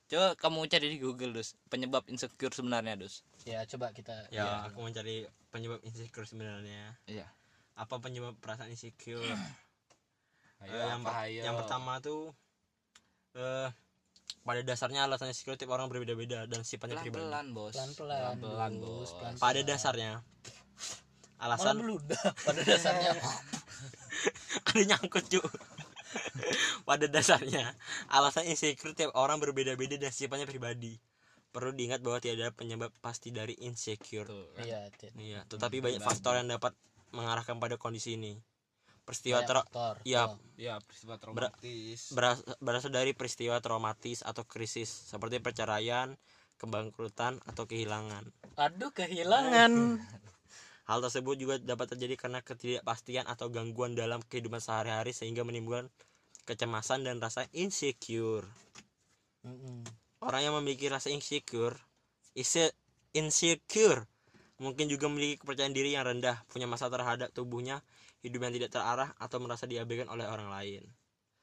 [0.09, 1.53] Coba kamu cari di Google dus.
[1.69, 6.93] Penyebab insecure sebenarnya dus ya coba kita ya aku mencari penyebab insecure sebenarnya.
[7.05, 7.25] Iya.
[7.75, 9.25] Apa penyebab perasaan insecure?
[10.59, 11.43] Ayo, Eh, yang, per- ayo?
[11.47, 12.35] yang pertama tuh
[13.33, 13.71] eh
[14.43, 17.21] pada dasarnya alasan insecure tiap orang berbeda-beda dan sifatnya pribadi.
[17.23, 17.73] pelan-pelan bos.
[17.73, 19.09] Pelan-pelan, pelan Bos, bos.
[19.15, 19.41] Pelan-pelan.
[19.41, 20.13] pada dasarnya.
[21.39, 21.77] Alasan
[22.43, 23.11] pada dasarnya.
[24.67, 25.41] Ada nyangkut cu
[26.83, 27.77] pada dasarnya
[28.09, 30.97] alasan insecure tiap orang berbeda-beda dan sifatnya pribadi
[31.49, 34.65] perlu diingat bahwa tidak ada penyebab pasti dari insecure Tuh, kan.
[34.69, 34.81] iya
[35.17, 36.77] iya tetapi banyak faktor yang dapat
[37.17, 38.37] mengarahkan pada kondisi ini
[39.09, 39.41] peristiwa
[40.05, 40.37] iya Oh.
[40.61, 46.13] ya peristiwa traumatis beras- berasal dari peristiwa traumatis atau krisis seperti perceraian
[46.61, 48.29] kebangkrutan atau kehilangan
[48.61, 49.73] aduh kehilangan
[50.89, 55.93] Hal tersebut juga dapat terjadi karena ketidakpastian atau gangguan dalam kehidupan sehari-hari sehingga menimbulkan
[56.49, 58.49] kecemasan dan rasa insecure.
[59.45, 59.85] Mm-mm.
[60.29, 61.81] Orang yang memiliki rasa insecure,
[63.17, 64.05] insecure,
[64.61, 67.81] mungkin juga memiliki kepercayaan diri yang rendah, punya masa terhadap tubuhnya,
[68.21, 70.85] hidup yang tidak terarah atau merasa diabaikan oleh orang lain.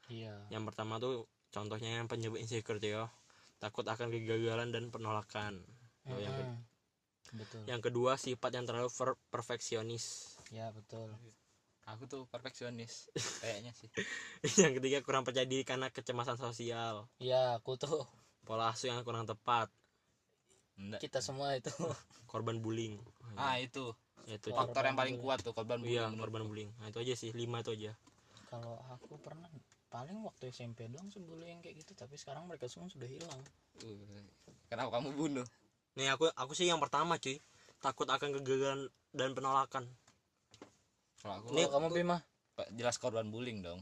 [0.06, 0.38] iya.
[0.54, 3.04] Yang pertama tuh contohnya yang penyebab insecure tuh ya,
[3.58, 5.66] takut akan kegagalan dan penolakan.
[6.06, 6.54] Tuh, yang kedua.
[7.34, 7.66] Betul.
[7.66, 10.38] yang kedua sifat yang terlalu per- perfeksionis.
[10.54, 11.10] Ya betul.
[11.90, 13.10] Aku tuh perfeksionis
[13.42, 13.90] kayaknya sih.
[14.62, 17.10] Yang ketiga kurang percaya diri karena kecemasan sosial.
[17.18, 18.06] Ya aku tuh
[18.46, 19.66] pola asuh yang kurang tepat.
[20.78, 21.02] Enggak.
[21.02, 21.74] kita semua itu.
[22.30, 22.94] Korban bullying.
[23.34, 23.90] Ah itu.
[24.26, 26.70] Itu faktor yang paling kuat tuh korban iya bullying korban bullying.
[26.82, 27.94] Nah itu aja sih lima itu aja.
[28.50, 29.46] Kalau aku pernah
[29.86, 33.38] paling waktu SMP doang sih bullying kayak gitu tapi sekarang mereka semua sudah hilang.
[33.86, 34.02] Uh,
[34.66, 35.46] kenapa kamu bunuh?
[35.94, 37.38] Nih aku aku sih yang pertama cuy.
[37.78, 39.86] Takut akan kegagalan dan penolakan.
[41.22, 42.18] Kalau aku Kalau kamu Bima?
[42.74, 43.78] Jelas korban bullying dong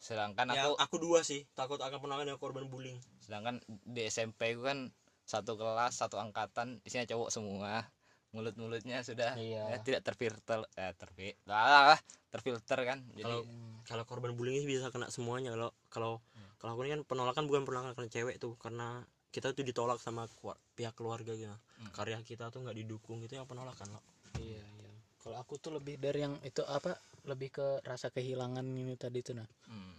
[0.00, 2.96] sedangkan ya aku aku dua sih takut akan penolakan dan korban bullying.
[3.20, 4.88] Sedangkan di SMP ku kan
[5.28, 7.84] satu kelas satu angkatan isinya cowok semua.
[8.32, 9.74] Mulut-mulutnya sudah Iya.
[9.74, 11.98] ya, tidak terfilter eh terfi lah,
[12.30, 13.42] terfilter kan jadi kalau
[13.84, 15.52] kalau korban bullying sih bisa kena semuanya.
[15.52, 16.12] Kalau kalau
[16.56, 20.26] kalau aku ini kan penolakan bukan penolakan karena cewek tuh karena kita tuh ditolak sama
[20.42, 21.50] kuar- pihak keluarga gitu.
[21.50, 21.90] Hmm.
[21.94, 24.04] karya kita tuh nggak didukung itu yang penolakan loh
[24.38, 24.90] iya iya.
[25.20, 29.36] Kalau aku tuh lebih dari yang itu apa lebih ke rasa kehilangan ini tadi tuh
[29.40, 29.48] nah.
[29.68, 29.96] Hmm,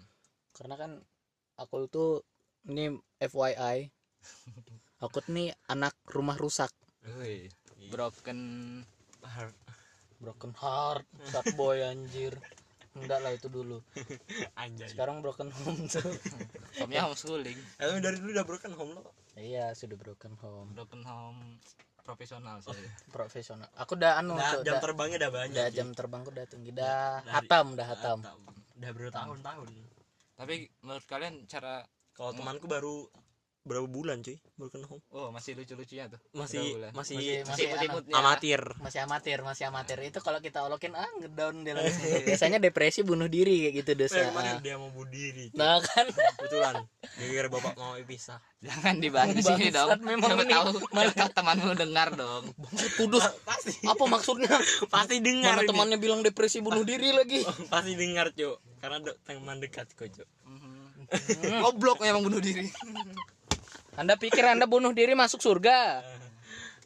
[0.56, 0.92] karena kan
[1.58, 2.26] aku tuh
[2.70, 3.90] ini FYI
[5.04, 6.70] aku tuh nih anak rumah rusak.
[7.18, 7.50] Wih,
[7.90, 8.40] broken
[10.22, 12.38] broken heart sad boy anjir.
[12.92, 13.80] Enggak lah itu dulu.
[14.62, 14.92] Anjay.
[14.92, 16.04] Sekarang broken home tuh.
[16.76, 17.56] Homenya homeschooling.
[17.80, 19.16] Eh, dari dulu udah broken home lo?
[19.40, 20.76] Iya sudah broken home.
[20.76, 21.56] Broken home
[22.02, 22.78] profesional saya
[23.10, 23.70] profesional.
[23.78, 26.70] Aku udah anu Nah, tuh, jam udah, terbangnya udah banyak udah jam terbangku udah tinggi.
[26.74, 28.18] Dari- hatam udah hatam.
[28.78, 29.68] Udah bertahun-tahun.
[30.36, 31.86] Tapi menurut kalian cara
[32.18, 33.06] kalau temanku baru
[33.62, 34.42] berapa bulan cuy?
[34.58, 35.04] Broken home.
[35.14, 36.18] Oh masih lucu-lucunya tuh.
[36.34, 38.62] Masih masih, Masih- masih masih imut-imutnya amatir.
[38.82, 39.98] Masih amatir masih amatir.
[40.02, 43.98] Itu kalau kita olokin ah ngedown dia langsung biasanya depresi bunuh diri kayak gitu eh,
[44.02, 45.58] dosa kemarin dia mau bunuh diri cuy.
[45.58, 46.06] nah kan.
[46.10, 46.76] Kebetulan.
[47.32, 49.90] Gara bapak mau pisah jangan dibahas di sini dong.
[50.02, 50.54] memang siapa ini.
[50.54, 52.44] tahu siapa tahu temanmu dengar dong.
[52.98, 53.26] Kudus.
[53.46, 53.78] Pasti.
[53.86, 54.54] Apa maksudnya?
[54.90, 57.46] Pasti dengar mana temannya bilang depresi bunuh diri lagi?
[57.70, 60.26] Pasti dengar cuy karena do- teman dekat kok cuy
[61.62, 62.72] goblok emang bunuh diri
[63.98, 66.02] anda pikir anda bunuh diri masuk surga?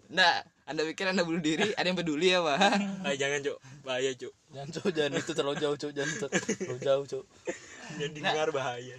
[0.10, 2.58] Nah anda pikir anda bunuh diri ada yang peduli ya pak?
[3.06, 6.80] Ay, jangan cuy bahaya cuy jangan cok jangan itu terlalu jauh cok jangan ter- terlalu
[6.82, 7.26] jauh cok
[8.02, 8.96] jangan dengar bahaya.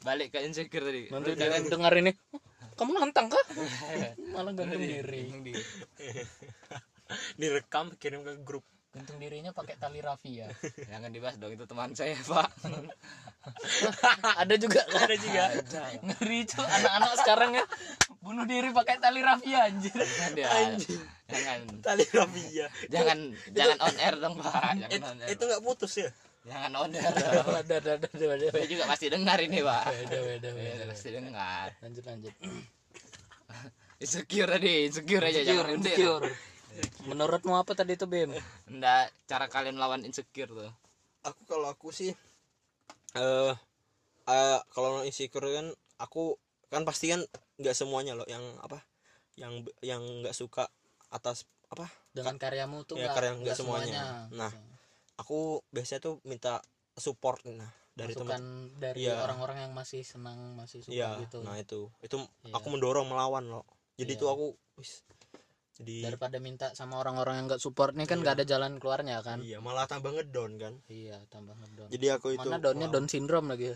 [0.00, 1.12] Balik ke insecure tadi.
[1.12, 2.12] Nanti dia dengar ini.
[2.32, 2.40] "Oh,
[2.76, 3.44] kamu nantang kah?
[4.32, 5.28] Malah gantung diri.
[7.36, 10.50] Direkam kirim ke grup gantung dirinya pakai tali rafia
[10.90, 12.50] jangan dibahas dong itu teman saya pak.
[14.44, 14.84] Ada juga.
[14.84, 15.44] Kan ada juga.
[16.04, 17.64] Ngeri cok anak-anak sekarang ya
[18.20, 19.96] bunuh diri pakai tali rafia anjir.
[19.96, 20.48] Jangan dia
[21.30, 21.60] jangan.
[21.80, 23.18] Tali rafia jangan
[23.54, 24.52] jangan on air dong pak.
[24.92, 25.28] It- jangan on air.
[25.32, 26.10] itu nggak putus ya?
[26.44, 27.14] Jangan on air.
[27.64, 28.08] Ada ada ada
[28.52, 29.84] saya juga pasti dengar ini pak.
[29.88, 30.84] Beda beda Iya, beda.
[30.92, 31.66] Pasti dengar.
[31.80, 32.34] Lanjut lanjut.
[34.00, 36.28] Insecure tadi insecure aja jangan undir insecure
[37.04, 38.30] menurutmu apa tadi tuh bim
[38.68, 40.70] Nggak, cara kalian melawan insecure tuh
[41.20, 42.12] aku kalau aku sih
[43.14, 43.52] eh
[44.26, 45.66] eh, kalau insecure kan
[45.98, 46.38] aku
[46.70, 47.20] kan pasti kan
[47.58, 48.80] nggak semuanya loh yang apa
[49.36, 50.70] yang yang nggak suka
[51.10, 54.02] atas apa dengan karyamu tuh Ya, nggak- karya nggak semuanya.
[54.34, 54.50] Nah,
[55.18, 56.58] aku biasanya tuh minta
[56.98, 59.20] support nah dari teman dari Iya.
[59.22, 62.54] orang-orang yang masih senang masih suka iya gitu nah itu itu Iya.
[62.56, 63.64] aku mendorong melawan loh
[64.00, 64.20] jadi Iya.
[64.20, 64.46] tuh aku
[64.80, 65.04] wis
[65.80, 69.40] jadi daripada minta sama orang-orang yang nggak support nih kan nggak ada jalan keluarnya kan?
[69.40, 70.74] Iya malah tambah ngedon kan?
[70.92, 71.88] Iya tambah ngedown.
[71.88, 73.72] Jadi aku itu mana downnya down syndrome lagi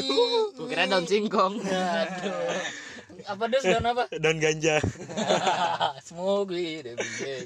[0.58, 1.62] gue kira daun singkong.
[1.62, 2.58] Aduh
[3.22, 4.04] apa dos down apa?
[4.24, 4.82] Dan ganja.
[6.06, 7.42] Smoke weed every day.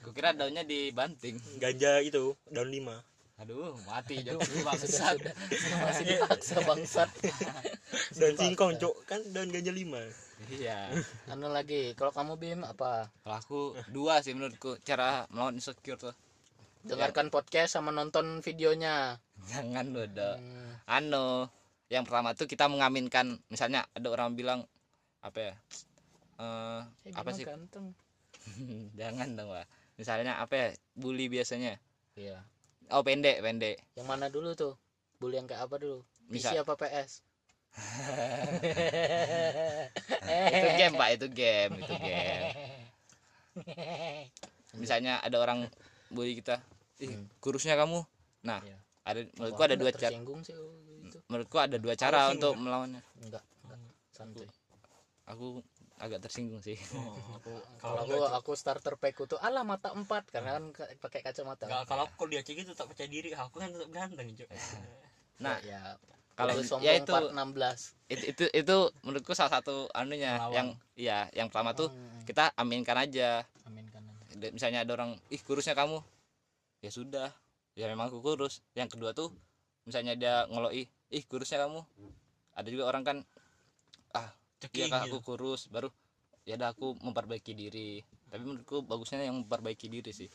[0.00, 2.98] gue kira daunnya dibanting ganja itu daun lima
[3.40, 5.16] aduh mati jauh bangsat.
[5.80, 7.08] Masih dipaksa bangsat
[8.20, 8.94] daun singkong cok.
[9.08, 10.04] Kan daun ganja lima.
[10.52, 10.92] Iya.
[11.32, 13.08] Anu lagi kalau kamu bim apa?
[13.24, 16.12] Kalau aku dua sih menurutku cara melawan insecure tuh.
[16.84, 19.16] Dengarkan podcast sama nonton videonya.
[19.48, 20.36] Jangan dodo.
[20.36, 21.48] Hmm, anu
[21.88, 24.68] yang pertama tuh kita mengaminkan misalnya ada orang bilang
[25.24, 25.54] apa ya
[26.40, 27.48] eh eh, apa sih?
[27.48, 27.96] ganteng.
[29.00, 29.64] Jangan dong pak.
[29.96, 31.80] Misalnya apa ya bully biasanya.
[32.20, 32.44] Iya
[32.90, 33.76] oh pendek pendek.
[33.94, 34.74] Yang mana dulu tuh?
[35.20, 36.02] Bully yang kayak apa dulu?
[36.30, 36.62] PC Bisa.
[36.62, 37.22] apa PS
[40.50, 41.08] itu game pak.
[41.14, 42.50] Itu game itu game.
[44.74, 45.70] Misalnya ada orang
[46.10, 46.58] bully kita.
[47.00, 47.26] Ih Hmm.
[47.40, 48.02] kurusnya kamu.
[48.44, 48.76] Nah Iya.
[49.06, 50.36] ada menurutku Wah, ada aku dua cara sih oh,
[51.00, 51.18] gitu.
[51.30, 53.00] menurutku ada dua cara untuk melawannya.
[53.22, 53.78] Enggak enggak
[54.12, 54.46] santuy.
[55.30, 55.62] Aku
[56.00, 56.80] agak tersinggung sih.
[57.36, 60.32] Aku Kalau kalau aku aku starter pack tuh alah mata empat.
[60.32, 61.68] Karena kan ka- pakai kacamata.
[61.68, 63.30] Nggak, kalau aku dia cek itu tak percaya diri.
[63.36, 64.48] Aku kan tetap ganteng cok
[65.40, 65.96] nah ya
[66.36, 66.52] kalau
[66.84, 70.52] ya itu part 16 itu, itu itu menurutku salah satu anunya Melawan.
[70.52, 72.24] yang ya yang pertama tuh Hmm.
[72.28, 73.40] kita aminkan aja.
[73.64, 74.48] Aminkan aja.
[74.52, 76.00] Misalnya ada orang ih kurusnya kamu.
[76.84, 77.32] Ya sudah.
[77.72, 78.60] Ya memang aku kurus.
[78.76, 79.32] Yang kedua tuh
[79.88, 81.80] misalnya dia ngeloi ih kurusnya kamu.
[82.52, 83.16] Ada juga orang kan
[84.12, 84.28] ah
[84.60, 85.16] Ceking kak gitu.
[85.16, 85.88] aku kurus baru
[86.44, 90.30] ya udah aku memperbaiki diri tapi menurutku bagusnya yang memperbaiki diri sih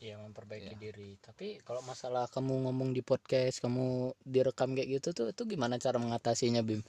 [0.00, 1.20] Iya memperbaiki diri.
[1.20, 6.00] Tapi kalau masalah kamu ngomong di podcast, kamu direkam kayak gitu tuh, itu gimana cara
[6.00, 6.80] mengatasinya Bim?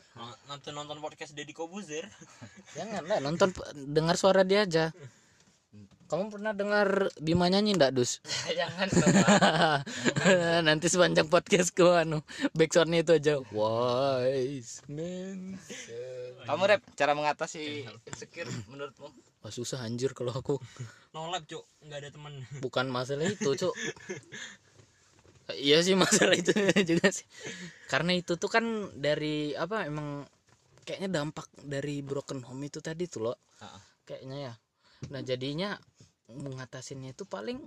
[0.48, 2.08] Nanti nonton podcast Deddy Kobuzer.
[2.72, 4.96] Jangan lah nonton dengar suara dia aja.
[6.12, 8.20] Kamu pernah dengar Bima nyanyi ndak Dus?
[8.60, 8.92] jangan
[10.68, 12.20] Nanti sepanjang podcast ku anu
[12.52, 13.40] backsoundnya itu aja.
[13.56, 15.56] Wise man.
[16.44, 19.08] kamu rep cara mengatasi insecure menurutmu
[19.40, 20.60] Wah susah anjir kalau aku.
[21.16, 22.44] No lab cuk, nggak ada teman.
[22.60, 23.72] Bukan masalah itu cuk.
[25.56, 26.52] Iya sih masalah itu
[26.92, 27.24] juga sih.
[27.88, 30.28] Karena itu tuh kan dari apa emang
[30.84, 33.38] kayaknya dampak dari broken home itu tadi tuh loh.
[34.04, 34.54] Kayaknya ya.
[35.08, 35.80] Nah jadinya
[36.38, 37.60] mengatasinya itu paling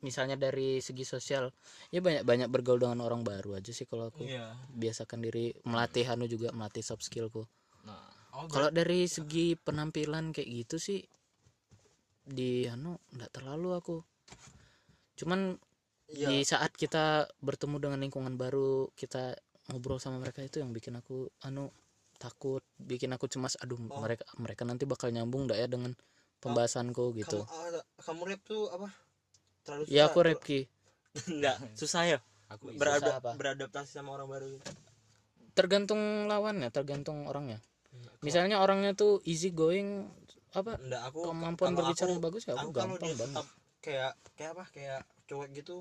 [0.00, 1.52] misalnya dari segi sosial
[1.92, 4.56] ya banyak banyak bergaul dengan orang baru aja sih kalau aku Iya.
[4.72, 7.44] biasakan diri melatih anu juga melatih soft skillku
[7.84, 11.00] nah Oh, kalau dari segi penampilan kayak gitu sih
[12.24, 13.96] di anu nggak terlalu aku
[15.18, 15.58] cuman
[16.10, 16.26] Iya.
[16.26, 19.36] di saat kita bertemu dengan lingkungan baru kita
[19.70, 21.70] ngobrol sama mereka itu yang bikin aku anu
[22.18, 24.00] takut bikin aku cemas aduh Oh.
[24.02, 25.92] mereka mereka nanti bakal nyambung nggak ya dengan
[26.40, 28.88] pembahasanku gitu Kamu, ah, kamu rap tuh apa?
[29.62, 30.06] Terlalu ya susah.
[30.08, 30.60] aku Repki
[31.28, 32.18] Enggak, susah ya.
[32.48, 33.32] aku Susah apa?
[33.36, 34.46] beradaptasi sama orang baru.
[34.56, 34.64] gitu.
[35.50, 36.00] tergantung
[36.30, 37.58] lawannya tergantung orangnya
[38.22, 40.06] misalnya orangnya tuh easy going
[40.54, 43.46] apa Enggak, aku kemampuan berbicara aku- bagus ya aku, aku gampang banget tetap
[43.80, 44.64] kayak kayak apa?
[44.72, 45.76] Kayak cowok gitu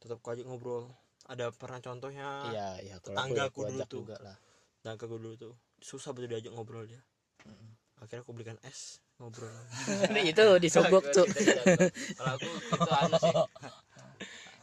[0.00, 0.90] tetap aku ajak ngobrol.
[1.30, 4.00] Ada pernah contohnya iya iya aku, ya, tetanggaku aku dulu tuh.
[4.04, 4.16] juga
[4.82, 6.98] lah ke dulu tuh susah betul diajak ngobrol dia.
[8.02, 9.54] Akhirnya aku belikan es ngobrol.
[10.34, 11.26] itu disogok tuh
[12.18, 13.34] kalau aku itu anu sih.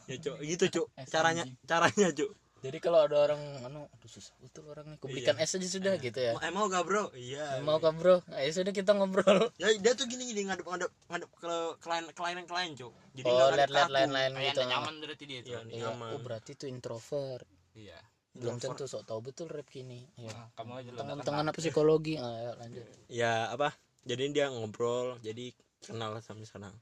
[0.06, 0.86] Ya cuk, gitu cuk.
[1.06, 2.30] Caranya caranya cuk.
[2.60, 6.20] jadi kalau ada orang anu aduh susah betul orangnya aku belikan es aja sudah gitu
[6.20, 6.36] ya.
[6.36, 7.08] Mau- Eh mau gak bro?
[7.16, 7.64] Iya.
[7.64, 8.20] mau kah bro?
[8.28, 9.48] Nah, ya sudah kita ngobrol.
[9.56, 12.92] Ya dia tuh gini gini ngadep ngadep ngadep ke klien klien klien cuk.
[13.16, 14.60] Jadi oh nggak lihat ngadep lihat lain lain gitu.
[14.62, 15.80] nyaman berarti dia tuh Iya, Iya.
[15.88, 16.08] nyaman.
[16.12, 17.48] oh berarti itu introvert.
[17.72, 17.96] Iya.
[18.30, 18.76] Belum Introvert.
[18.76, 22.14] tentu sok tahu betul rap kini ya Ah, kamu aja tangan-tangan apa psikologi?
[22.14, 22.84] Ah, ya, lanjut.
[23.08, 26.74] Ya apa jadi dia ngobrol jadi kenal sampai sekarang.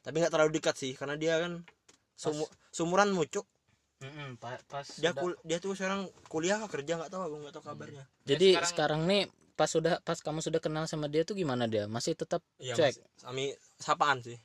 [0.00, 1.64] Tapi nggak terlalu dekat sih karena dia kan
[2.14, 3.44] sumu, sumuran mucuk.
[3.98, 7.64] Mm-mm, pa- pas dia kul dia tuh sekarang kuliah kerja nggak tahu aku nggak tahu
[7.66, 8.04] kabarnya.
[8.22, 9.22] Jadi sekarang- sekarang, nih
[9.58, 11.90] pas sudah pas kamu sudah kenal sama dia tuh gimana dia?
[11.90, 12.94] Masih tetap ya Cek.
[13.26, 14.38] kami sapaan sih.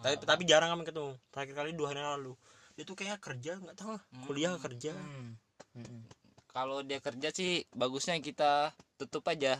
[0.00, 1.12] Tapi tapi jarang kami ketemu.
[1.28, 2.32] Terakhir kali dua hari lalu.
[2.74, 4.02] Dia tuh kayak kerja nggak tahu lah.
[4.24, 4.96] Kuliah kerja.
[4.96, 5.36] Hmm.
[5.76, 6.02] Mm-mm.
[6.48, 9.58] kalau dia kerja sih bagusnya kita tutup aja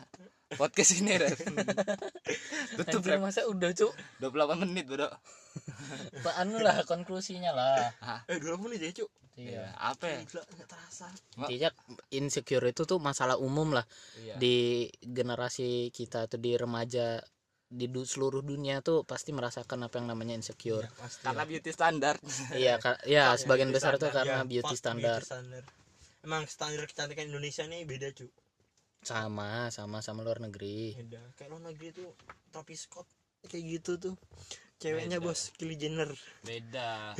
[0.57, 1.37] podcast ini Rep.
[2.79, 3.93] tutup Anjir, masa udah cuk?
[4.21, 5.09] 28 menit bro.
[6.21, 7.93] Pak anu lah konklusinya lah.
[8.27, 9.11] Eh dua menit ya cuk?
[9.35, 9.75] Iya.
[9.75, 10.19] Apa ya?
[10.23, 11.07] Gila, nggak terasa.
[11.39, 11.71] Intinya
[12.11, 13.85] insecure itu tuh masalah umum lah.
[14.19, 14.39] Iya.
[14.39, 14.57] Di
[15.01, 17.19] generasi kita atau di remaja
[17.65, 20.87] di du- seluruh dunia tuh pasti merasakan apa yang namanya insecure.
[20.95, 22.15] Pasti karena beauty standar
[22.55, 25.63] iya ka- ya sebagian beauty besar tuh standar, karena ya, beauty standar standar.
[26.23, 28.31] emang standar kecantikan Indonesia nih beda cu
[29.05, 30.97] sama sama sama luar negeri.
[30.97, 31.21] Beda.
[31.37, 32.11] Kayak luar negeri tuh
[32.49, 33.09] Travis Scott
[33.47, 34.15] kayak gitu tuh.
[34.81, 35.29] Ceweknya Beda.
[35.31, 36.11] bos Kylie Jenner.
[36.43, 37.13] Beda.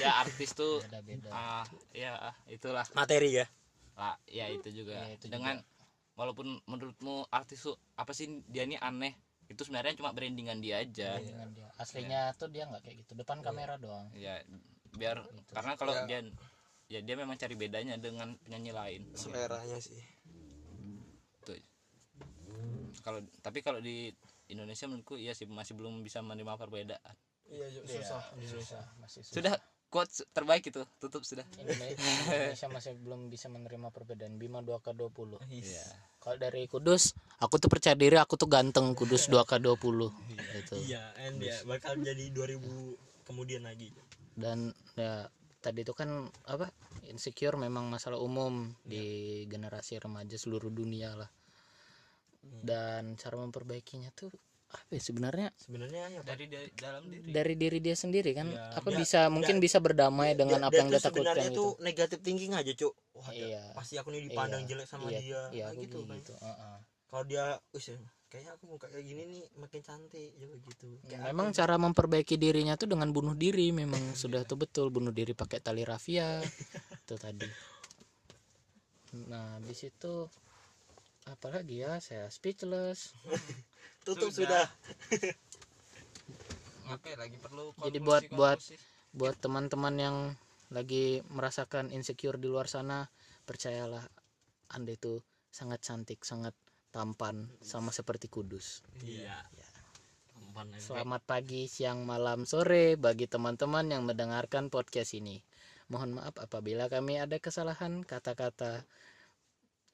[0.00, 1.30] Ya artis tuh beda beda.
[1.30, 2.84] ah ya ah, itulah.
[2.96, 3.46] Materi ya?
[3.94, 4.96] Lah ya itu juga.
[4.96, 5.60] Ya, itu dengan
[6.18, 9.14] walaupun menurutmu artis tuh apa sih dia ini aneh.
[9.48, 11.16] Itu sebenarnya cuma brandingan dia aja.
[11.16, 11.68] Dengan dia.
[11.80, 13.12] Aslinya tuh dia nggak kayak gitu.
[13.16, 14.12] Depan kamera doang.
[14.12, 14.42] Ya
[14.96, 16.24] biar karena kalau dia
[16.88, 19.02] ya dia memang cari bedanya dengan penyanyi lain.
[19.16, 20.17] Seleranya sih
[23.04, 24.10] kalau tapi kalau di
[24.48, 27.14] Indonesia menurutku iya sih masih belum bisa menerima perbedaan.
[27.48, 29.34] Iya susah susah masih susah.
[29.40, 29.54] Sudah
[29.88, 31.44] quotes terbaik itu tutup sudah.
[31.56, 34.36] Indonesia, masih belum bisa menerima perbedaan.
[34.36, 35.84] Bima 2K20 iya.
[36.20, 40.00] Kalau dari Kudus aku tuh percaya diri aku tuh ganteng Kudus 2K20
[40.60, 40.74] gitu.
[40.88, 43.92] Iya and ya bakal jadi 2000 kemudian lagi.
[44.36, 46.70] Dan ya tadi itu kan apa
[47.08, 51.28] insecure memang masalah umum di generasi remaja seluruh dunia lah
[52.60, 54.30] dan cara memperbaikinya tuh
[54.68, 57.24] apa ya sebenarnya sebenarnya ya dari, dari dalam diri.
[57.26, 58.52] Dari diri dia sendiri kan?
[58.52, 61.70] Ya, apa dia- bisa mungkin bisa berdamai dengan apa yang dia takutkan sebenarnya itu tuh
[61.80, 62.92] negatif thinking aja cuk.
[63.14, 63.72] Wah Iya.
[63.72, 65.24] pasti aku nih dipandang Iya, jelek sama iya, dia.
[65.24, 66.16] iya Kayak aku gitu gitu, kan?
[66.16, 66.34] gitu.
[66.38, 66.76] heeh.
[67.08, 67.86] kalau dia wis
[68.28, 72.36] kayaknya aku muka kayak gini nih makin cantik ya begitu Kayak memang aku- cara memperbaiki
[72.36, 74.92] dirinya tuh dengan bunuh diri memang sudah tuh betul.
[74.92, 76.44] Bunuh diri pakai tali rafia
[77.00, 77.48] itu tadi.
[79.24, 80.28] Nah habis itu
[81.30, 83.12] apalagi ya saya speechless
[84.06, 84.64] tutup Sudah.
[84.64, 84.66] sudah
[86.88, 88.76] Oke, lagi perlu Jadi konklusi- buat- buat- konklusi.
[89.12, 90.16] buat teman-teman yang
[90.68, 93.08] lagi merasakan insecure di luar sana
[93.44, 94.04] percayalah
[94.68, 96.52] anda itu sangat cantik sangat
[96.88, 99.44] tampan sama seperti kudus iya
[100.30, 100.80] Tampan aja.
[100.82, 105.40] selamat pagi siang malam sore bagi teman-teman yang mendengarkan podcast ini
[105.88, 108.84] mohon maaf apabila kami ada kesalahan kata-kata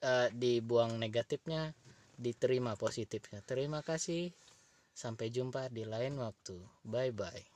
[0.05, 1.73] eh, dibuang negatifnya
[2.15, 3.39] diterima positifnya.
[3.43, 4.31] Terima kasih.
[4.95, 6.55] Sampai jumpa di lain waktu.
[6.87, 7.54] Bye bye